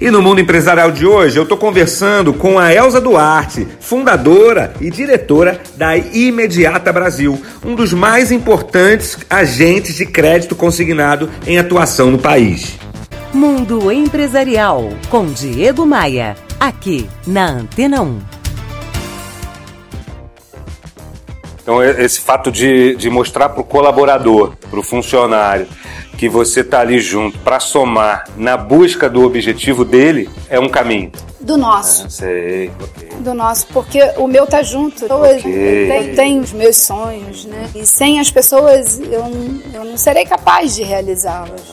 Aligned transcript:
E 0.00 0.12
no 0.12 0.22
mundo 0.22 0.40
empresarial 0.40 0.92
de 0.92 1.04
hoje, 1.04 1.36
eu 1.36 1.42
estou 1.42 1.58
conversando 1.58 2.32
com 2.32 2.56
a 2.56 2.72
Elza 2.72 3.00
Duarte, 3.00 3.66
fundadora 3.80 4.72
e 4.80 4.90
diretora 4.90 5.60
da 5.76 5.96
Imediata 5.96 6.92
Brasil, 6.92 7.42
um 7.64 7.74
dos 7.74 7.92
mais 7.92 8.30
importantes 8.30 9.18
agentes 9.28 9.96
de 9.96 10.06
crédito 10.06 10.54
consignado 10.54 11.28
em 11.44 11.58
atuação 11.58 12.12
no 12.12 12.18
país. 12.18 12.78
Mundo 13.32 13.90
Empresarial, 13.90 14.88
com 15.10 15.26
Diego 15.26 15.84
Maia, 15.84 16.36
aqui 16.60 17.08
na 17.26 17.46
Antena 17.46 18.00
1. 18.00 18.18
Então, 21.60 21.82
esse 21.82 22.20
fato 22.20 22.52
de, 22.52 22.94
de 22.94 23.10
mostrar 23.10 23.48
para 23.48 23.60
o 23.60 23.64
colaborador, 23.64 24.52
para 24.70 24.78
o 24.78 24.82
funcionário, 24.82 25.66
que 26.18 26.28
você 26.28 26.60
está 26.60 26.80
ali 26.80 26.98
junto 26.98 27.38
para 27.38 27.60
somar 27.60 28.24
na 28.36 28.56
busca 28.56 29.08
do 29.08 29.22
objetivo 29.22 29.84
dele 29.84 30.28
é 30.50 30.58
um 30.58 30.68
caminho. 30.68 31.12
Do 31.38 31.56
nosso. 31.56 32.06
Ah, 32.06 32.10
sei, 32.10 32.72
ok. 32.82 33.08
Do 33.20 33.32
nosso, 33.32 33.68
porque 33.68 34.00
o 34.16 34.26
meu 34.26 34.44
tá 34.44 34.60
junto. 34.60 35.04
Okay. 35.04 36.10
Eu 36.10 36.16
tenho 36.16 36.42
os 36.42 36.52
meus 36.52 36.76
sonhos, 36.76 37.44
né? 37.44 37.70
E 37.72 37.86
sem 37.86 38.18
as 38.18 38.32
pessoas 38.32 38.98
eu, 38.98 39.24
eu 39.72 39.84
não 39.84 39.96
serei 39.96 40.26
capaz 40.26 40.74
de 40.74 40.82
realizá-los. 40.82 41.72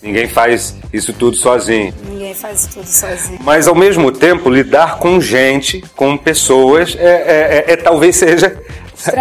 Ninguém 0.00 0.28
faz 0.28 0.74
isso 0.92 1.12
tudo 1.12 1.36
sozinho. 1.36 1.92
Ninguém 2.08 2.32
faz 2.32 2.66
tudo 2.66 2.86
sozinho. 2.86 3.38
Mas 3.42 3.68
ao 3.68 3.74
mesmo 3.74 4.10
tempo, 4.10 4.48
lidar 4.48 4.98
com 4.98 5.20
gente, 5.20 5.84
com 5.94 6.16
pessoas, 6.16 6.96
é, 6.98 7.04
é, 7.04 7.64
é, 7.68 7.72
é 7.72 7.76
talvez 7.76 8.16
seja 8.16 8.56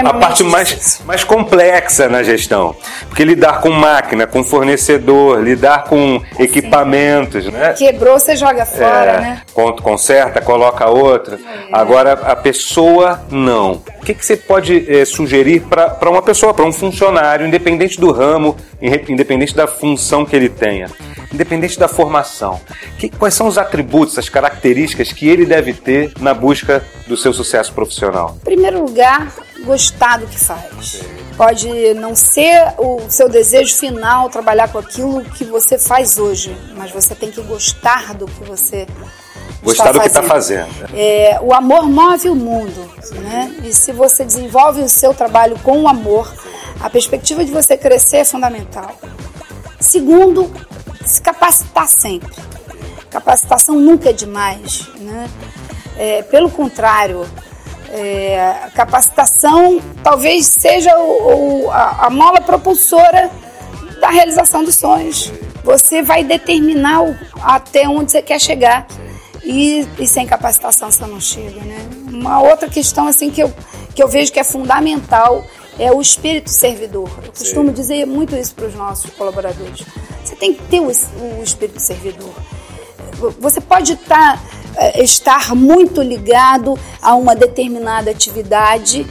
a 0.06 0.14
parte 0.14 0.44
mais, 0.44 1.02
mais 1.06 1.24
complexa 1.24 2.10
na 2.10 2.24
gestão. 2.24 2.76
Porque 3.08 3.24
lidar 3.24 3.62
com 3.62 3.70
máquina, 3.70 4.28
com 4.28 4.44
fornecedor, 4.44 5.42
lidar 5.42 5.86
com 5.86 6.22
Sim. 6.36 6.44
equipamentos, 6.44 7.46
né? 7.46 7.74
Quebrou, 7.74 8.20
você 8.20 8.36
joga 8.36 8.66
fora, 8.66 9.12
é, 9.12 9.20
né? 9.20 9.42
Conserta, 9.82 10.42
coloca 10.42 10.90
outra. 10.90 11.36
É. 11.36 11.40
Agora, 11.72 12.14
a 12.14 12.36
pessoa, 12.36 13.22
não. 13.30 13.82
O 14.02 14.06
que, 14.06 14.14
que 14.14 14.26
você 14.26 14.38
pode 14.38 14.86
é, 14.92 15.06
sugerir 15.06 15.62
para 15.62 16.10
uma 16.10 16.22
pessoa, 16.22 16.54
para 16.54 16.66
um 16.66 16.72
funcionário, 16.72 17.46
independente 17.46 18.00
do 18.00 18.12
ramo, 18.12 18.56
independente 18.82 19.56
da 19.56 19.68
função 19.68 20.26
que 20.26 20.36
ele 20.36 20.50
tenha? 20.50 20.88
independente 21.34 21.80
da 21.80 21.88
formação. 21.88 22.60
Que, 22.98 23.10
quais 23.10 23.34
são 23.34 23.48
os 23.48 23.58
atributos, 23.58 24.18
as 24.18 24.30
características 24.30 25.12
que 25.12 25.28
ele 25.28 25.46
deve 25.46 25.74
ter 25.74 26.12
na 26.20 26.34
busca 26.34 26.84
do 27.08 27.16
seu 27.16 27.34
sucesso 27.34 27.74
profissional? 27.74 28.38
Em 28.42 28.46
primeiro 28.46 28.84
lugar, 28.84 29.32
gostar 29.64 30.20
do 30.20 30.28
que 30.28 30.40
faz. 30.40 31.02
Pode 31.38 31.94
não 31.94 32.16
ser 32.16 32.74
o 32.78 33.02
seu 33.10 33.30
desejo 33.30 33.76
final 33.76 34.30
trabalhar 34.30 34.72
com 34.72 34.78
aquilo 34.78 35.24
que 35.24 35.46
você 35.46 35.78
faz 35.78 36.18
hoje, 36.18 36.56
mas 36.76 36.92
você 36.92 37.16
tem 37.16 37.32
que 37.32 37.42
gostar 37.42 38.14
do 38.14 38.26
que 38.26 38.44
você 38.44 38.88
Gostar 39.62 39.92
do 39.92 40.00
que 40.00 40.08
está 40.08 40.24
fazendo. 40.24 40.70
É, 40.94 41.38
o 41.42 41.54
amor 41.54 41.90
move 41.90 42.30
o 42.30 42.36
mundo, 42.36 42.90
né? 43.22 43.54
E 43.64 43.74
se 43.74 43.92
você 43.92 44.24
desenvolve 44.24 44.82
o 44.82 44.90
seu 44.90 45.14
trabalho 45.14 45.60
com 45.60 45.82
o 45.82 45.88
amor, 45.88 46.34
a 46.80 46.90
perspectiva 46.90 47.44
de 47.44 47.52
você 47.52 47.76
crescer 47.76 48.18
é 48.18 48.26
fundamental. 48.26 48.96
Segundo, 49.80 50.52
se 51.06 51.22
capacitar 51.22 51.88
sempre. 51.88 52.34
Capacitação 53.10 53.76
nunca 53.76 54.10
é 54.10 54.14
demais, 54.14 54.88
né? 55.00 55.30
É, 55.98 56.22
pelo 56.24 56.50
contrário, 56.50 57.26
é, 57.92 58.40
a 58.66 58.72
capacitação 58.72 59.82
talvez 60.04 60.46
seja 60.46 60.98
o, 60.98 61.64
o, 61.66 61.72
a, 61.72 62.06
a, 62.06 62.10
mola 62.10 62.42
propulsora 62.42 63.30
da 64.00 64.10
realização 64.10 64.64
dos 64.64 64.76
sonhos. 64.76 65.32
Você 65.64 66.02
vai 66.02 66.24
determinar 66.24 67.04
o, 67.04 67.16
até 67.42 67.88
onde 67.88 68.12
você 68.12 68.22
quer 68.22 68.40
chegar. 68.40 68.88
E, 69.44 69.88
e, 69.98 70.08
sem 70.08 70.28
capacitação 70.28 70.92
você 70.92 71.06
não 71.06 71.20
chega, 71.20 71.62
né? 71.62 71.80
Uma 72.12 72.42
outra 72.42 72.70
questão 72.70 73.08
assim 73.08 73.32
que 73.32 73.42
eu, 73.42 73.52
que 73.96 74.04
eu 74.04 74.08
vejo 74.08 74.32
que 74.32 74.40
é 74.40 74.44
fundamental 74.44 75.44
é 75.80 75.92
o 75.92 76.02
espírito 76.02 76.50
servidor. 76.50 77.10
Eu 77.24 77.32
costumo 77.32 77.70
Sim. 77.70 77.74
dizer 77.74 78.06
muito 78.06 78.36
isso 78.36 78.54
para 78.54 78.68
os 78.68 78.76
nossos 78.76 79.10
colaboradores. 79.12 79.86
Você 80.24 80.36
tem 80.36 80.54
que 80.54 80.62
ter 80.64 80.82
o, 80.82 80.88
o 80.88 81.42
espírito 81.42 81.80
servidor. 81.80 82.34
Você 83.40 83.60
pode 83.60 83.94
estar 83.94 84.38
tá 84.38 84.59
estar 84.96 85.56
muito 85.56 86.02
ligado 86.02 86.78
a 87.02 87.16
uma 87.16 87.36
determinada 87.36 88.12
atividade 88.12 89.06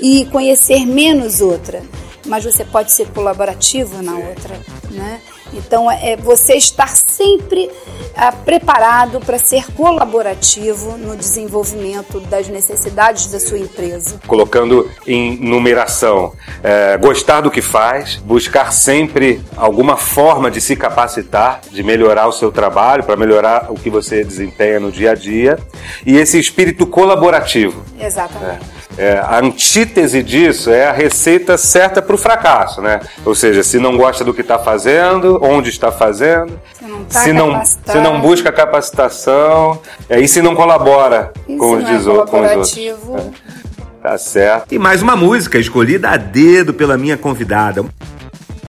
e 0.00 0.24
conhecer 0.26 0.86
menos 0.86 1.40
outra, 1.40 1.82
mas 2.26 2.44
você 2.44 2.64
pode 2.64 2.92
ser 2.92 3.08
colaborativo 3.08 4.02
na 4.02 4.16
outra, 4.16 4.60
né? 4.90 5.20
Então 5.52 5.90
é 5.90 6.16
você 6.16 6.54
estar 6.54 6.88
sempre 6.96 7.70
ah, 8.16 8.32
preparado 8.32 9.20
para 9.20 9.38
ser 9.38 9.66
colaborativo 9.72 10.96
no 10.96 11.16
desenvolvimento 11.16 12.20
das 12.20 12.48
necessidades 12.48 13.30
da 13.30 13.40
sua 13.40 13.58
empresa. 13.58 14.20
Colocando 14.26 14.90
em 15.06 15.36
numeração, 15.38 16.32
é, 16.62 16.96
gostar 16.96 17.40
do 17.40 17.50
que 17.50 17.62
faz, 17.62 18.16
buscar 18.16 18.72
sempre 18.72 19.40
alguma 19.56 19.96
forma 19.96 20.50
de 20.50 20.60
se 20.60 20.76
capacitar, 20.76 21.60
de 21.70 21.82
melhorar 21.82 22.26
o 22.26 22.32
seu 22.32 22.52
trabalho, 22.52 23.04
para 23.04 23.16
melhorar 23.16 23.66
o 23.70 23.74
que 23.74 23.90
você 23.90 24.24
desempenha 24.24 24.80
no 24.80 24.90
dia 24.90 25.12
a 25.12 25.14
dia, 25.14 25.58
e 26.04 26.16
esse 26.16 26.38
espírito 26.38 26.86
colaborativo. 26.86 27.82
Exatamente. 27.98 28.64
É. 28.78 28.82
É, 28.98 29.18
a 29.18 29.38
antítese 29.38 30.22
disso 30.22 30.70
é 30.70 30.86
a 30.86 30.92
receita 30.92 31.56
certa 31.56 32.02
para 32.02 32.14
o 32.14 32.18
fracasso, 32.18 32.82
né? 32.82 33.00
Ou 33.24 33.34
seja, 33.34 33.62
se 33.62 33.78
não 33.78 33.96
gosta 33.96 34.22
do 34.22 34.34
que 34.34 34.42
está 34.42 34.58
fazendo, 34.58 35.38
onde 35.42 35.70
está 35.70 35.90
fazendo, 35.90 36.60
se 37.08 37.32
não, 37.32 37.54
tá 37.54 37.64
se, 37.64 37.98
não 38.02 38.14
não 38.14 38.20
busca 38.20 38.52
capacitação, 38.52 39.80
é, 40.08 40.20
e 40.20 40.28
se 40.28 40.42
não 40.42 40.54
colabora 40.54 41.32
e 41.48 41.56
com, 41.56 41.76
os, 41.76 41.84
é 41.84 41.86
com 41.86 41.96
os 41.96 42.06
outros. 42.06 42.76
É, 42.78 42.94
tá 44.02 44.18
certo. 44.18 44.72
E 44.72 44.78
mais 44.78 45.02
uma 45.02 45.16
música 45.16 45.58
escolhida 45.58 46.10
a 46.10 46.16
dedo 46.16 46.74
pela 46.74 46.98
minha 46.98 47.16
convidada. 47.16 47.84